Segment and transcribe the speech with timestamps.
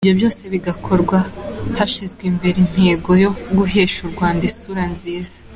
[0.03, 1.17] Ibyo byose bigakorwa
[1.77, 5.37] hashyizwe imbere intego yo guhesha u Rwanda isura nziza.